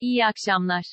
[0.00, 0.84] İyi akşamlar.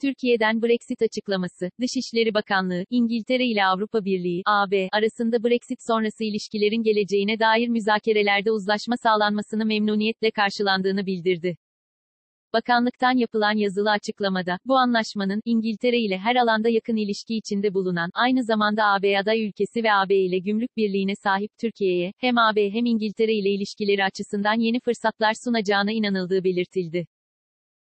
[0.00, 7.38] Türkiye'den Brexit açıklaması, Dışişleri Bakanlığı, İngiltere ile Avrupa Birliği, AB, arasında Brexit sonrası ilişkilerin geleceğine
[7.38, 11.56] dair müzakerelerde uzlaşma sağlanmasını memnuniyetle karşılandığını bildirdi.
[12.52, 18.44] Bakanlıktan yapılan yazılı açıklamada, bu anlaşmanın, İngiltere ile her alanda yakın ilişki içinde bulunan, aynı
[18.44, 23.34] zamanda AB aday ülkesi ve AB ile gümrük birliğine sahip Türkiye'ye, hem AB hem İngiltere
[23.34, 27.06] ile ilişkileri açısından yeni fırsatlar sunacağına inanıldığı belirtildi.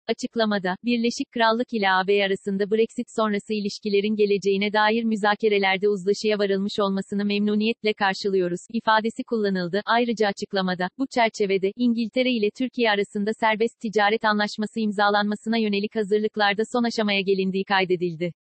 [0.07, 7.25] Açıklamada, Birleşik Krallık ile AB arasında Brexit sonrası ilişkilerin geleceğine dair müzakerelerde uzlaşıya varılmış olmasını
[7.25, 9.81] memnuniyetle karşılıyoruz, ifadesi kullanıldı.
[9.85, 16.83] Ayrıca açıklamada, bu çerçevede, İngiltere ile Türkiye arasında serbest ticaret anlaşması imzalanmasına yönelik hazırlıklarda son
[16.83, 18.33] aşamaya gelindiği kaydedildi.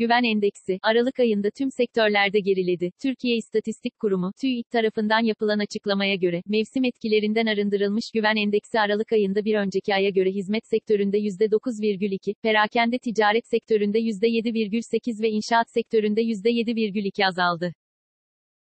[0.00, 2.90] Güven endeksi, Aralık ayında tüm sektörlerde geriledi.
[3.02, 9.44] Türkiye İstatistik Kurumu, TÜİK tarafından yapılan açıklamaya göre, mevsim etkilerinden arındırılmış güven endeksi Aralık ayında
[9.44, 17.26] bir önceki aya göre hizmet sektöründe %9,2, perakende ticaret sektöründe %7,8 ve inşaat sektöründe %7,2
[17.26, 17.74] azaldı.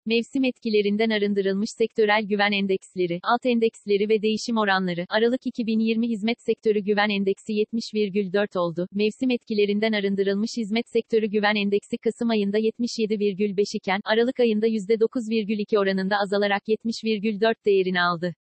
[0.09, 6.81] Mevsim etkilerinden arındırılmış sektörel güven endeksleri, alt endeksleri ve değişim oranları, Aralık 2020 hizmet sektörü
[6.81, 8.87] güven endeksi 70,4 oldu.
[8.92, 16.17] Mevsim etkilerinden arındırılmış hizmet sektörü güven endeksi Kasım ayında 77,5 iken, Aralık ayında %9,2 oranında
[16.17, 18.34] azalarak 70,4 değerini aldı.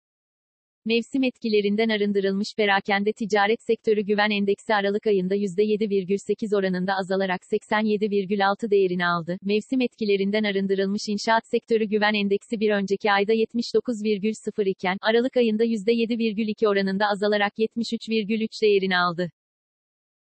[0.88, 9.08] Mevsim etkilerinden arındırılmış perakende ticaret sektörü güven endeksi Aralık ayında %7,8 oranında azalarak 87,6 değerini
[9.08, 9.38] aldı.
[9.44, 16.68] Mevsim etkilerinden arındırılmış inşaat sektörü güven endeksi bir önceki ayda 79,0 iken, Aralık ayında %7,2
[16.68, 19.32] oranında azalarak 73,3 değerini aldı.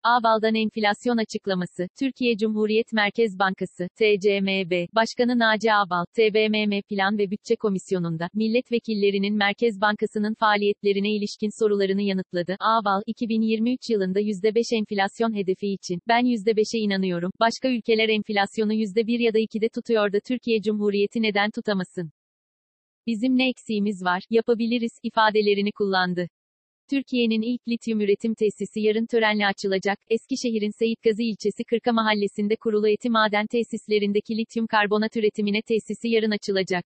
[0.03, 7.55] Abal'dan enflasyon açıklaması, Türkiye Cumhuriyet Merkez Bankası, TCMB, Başkanı Naci Abal, TBMM Plan ve Bütçe
[7.55, 12.55] Komisyonu'nda, milletvekillerinin Merkez Bankası'nın faaliyetlerine ilişkin sorularını yanıtladı.
[12.59, 19.33] Abal, 2023 yılında %5 enflasyon hedefi için, ben %5'e inanıyorum, başka ülkeler enflasyonu %1 ya
[19.33, 22.11] da 2'de tutuyor da Türkiye Cumhuriyeti neden tutamasın?
[23.07, 26.27] Bizim ne eksiğimiz var, yapabiliriz, ifadelerini kullandı.
[26.93, 29.99] Türkiye'nin ilk lityum üretim tesisi yarın törenle açılacak.
[30.09, 36.85] Eskişehir'in Seyitgazi ilçesi Kırka mahallesinde kurulu eti maden tesislerindeki lityum karbonat üretimine tesisi yarın açılacak.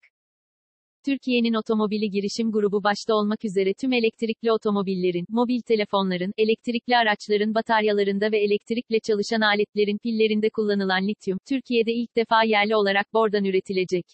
[1.06, 8.31] Türkiye'nin otomobili girişim grubu başta olmak üzere tüm elektrikli otomobillerin, mobil telefonların, elektrikli araçların bataryalarında
[8.31, 14.06] ve elektrikle çalışan aletlerin pillerinde kullanılan lityum, Türkiye'de ilk defa yerli olarak bordan üretilecek.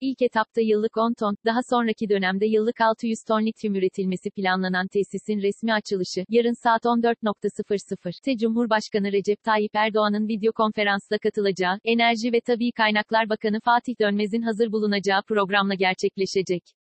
[0.00, 5.42] İlk etapta yıllık 10 ton, daha sonraki dönemde yıllık 600 ton lityum üretilmesi planlanan tesisin
[5.42, 12.72] resmi açılışı, yarın saat 14.00'te Cumhurbaşkanı Recep Tayyip Erdoğan'ın video konferansla katılacağı, Enerji ve Tabi
[12.72, 16.77] Kaynaklar Bakanı Fatih Dönmez'in hazır bulunacağı programla gerçekleşecek.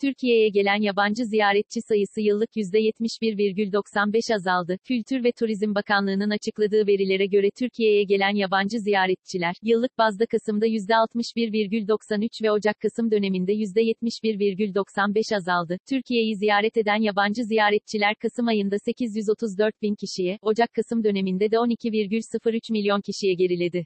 [0.00, 4.78] Türkiye'ye gelen yabancı ziyaretçi sayısı yıllık %71,95 azaldı.
[4.88, 12.42] Kültür ve Turizm Bakanlığı'nın açıkladığı verilere göre Türkiye'ye gelen yabancı ziyaretçiler, yıllık bazda Kasım'da %61,93
[12.42, 15.78] ve Ocak-Kasım döneminde %71,95 azaldı.
[15.90, 23.00] Türkiye'yi ziyaret eden yabancı ziyaretçiler Kasım ayında 834 bin kişiye, Ocak-Kasım döneminde de 12,03 milyon
[23.00, 23.84] kişiye geriledi.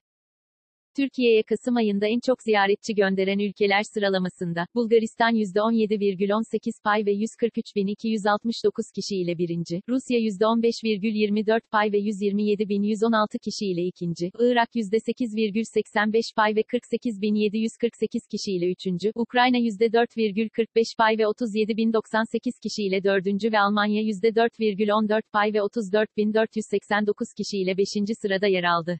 [0.96, 9.16] Türkiye'ye Kasım ayında en çok ziyaretçi gönderen ülkeler sıralamasında, Bulgaristan %17,18 pay ve 143.269 kişi
[9.16, 18.28] ile birinci, Rusya %15,24 pay ve 127.116 kişi ile ikinci, Irak %8,85 pay ve 48.748
[18.30, 25.52] kişi ile üçüncü, Ukrayna %4,45 pay ve 37.098 kişi ile dördüncü ve Almanya %4,14 pay
[25.54, 28.98] ve 34.489 kişi ile beşinci sırada yer aldı.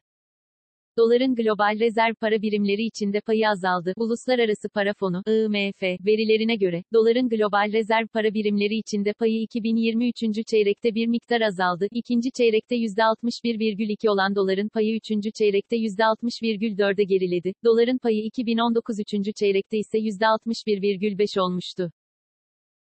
[0.98, 3.92] Doların global rezerv para birimleri içinde payı azaldı.
[3.96, 10.14] Uluslararası Para Fonu IMF verilerine göre doların global rezerv para birimleri içinde payı 2023.
[10.46, 11.86] çeyrekte bir miktar azaldı.
[11.92, 15.34] İkinci çeyrekte %61,2 olan doların payı 3.
[15.34, 17.52] çeyrekte %60,4'e geriledi.
[17.64, 19.34] Doların payı 2019 3.
[19.36, 21.92] çeyrekte ise %61,5 olmuştu.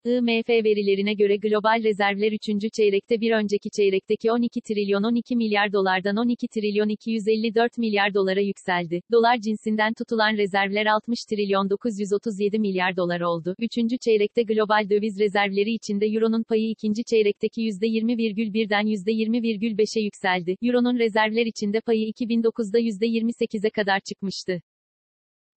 [0.05, 2.73] IMF verilerine göre global rezervler 3.
[2.73, 9.01] çeyrekte bir önceki çeyrekteki 12 trilyon 12 milyar dolardan 12 trilyon 254 milyar dolara yükseldi.
[9.13, 13.55] Dolar cinsinden tutulan rezervler 60 trilyon 937 milyar dolar oldu.
[13.59, 14.01] 3.
[14.01, 17.05] çeyrekte global döviz rezervleri içinde Euro'nun payı 2.
[17.11, 20.57] çeyrekteki %20,1'den %20,5'e yükseldi.
[20.63, 24.63] Euro'nun rezervler içinde payı 2009'da %28'e kadar çıkmıştı.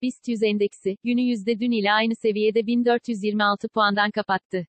[0.04, 4.66] BIST 100 endeksi, günü yüzde dün ile aynı seviyede 1426 puandan kapattı.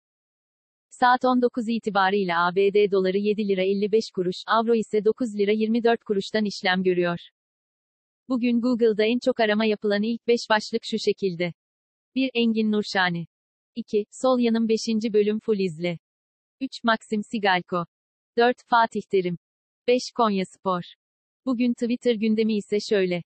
[0.89, 6.45] Saat 19 itibarıyla ABD doları 7 lira 55 kuruş, avro ise 9 lira 24 kuruştan
[6.45, 7.19] işlem görüyor.
[8.29, 11.53] Bugün Google'da en çok arama yapılan ilk 5 başlık şu şekilde.
[12.15, 12.29] 1.
[12.33, 13.27] Engin Nurşani.
[13.75, 14.05] 2.
[14.11, 14.79] Sol yanım 5.
[15.13, 15.99] bölüm full izle.
[16.61, 16.83] 3.
[16.83, 17.85] Maxim Sigalko.
[18.37, 18.57] 4.
[18.67, 19.37] Fatih Terim.
[19.87, 20.01] 5.
[20.15, 20.83] Konya Spor.
[21.45, 23.23] Bugün Twitter gündemi ise şöyle.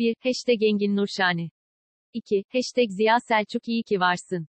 [0.00, 0.14] 1.
[0.22, 1.50] Hashtag Engin Nurşani.
[2.12, 2.44] 2.
[2.52, 4.48] Hashtag Ziya Selçuk iyi ki varsın.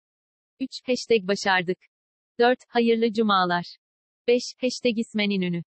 [0.59, 0.69] 3.
[0.87, 1.77] Hashtag Başardık.
[2.39, 2.59] 4.
[2.67, 3.77] Hayırlı cumalar.
[4.27, 4.41] 5.
[4.61, 5.63] Hashtag İsmen İnönü.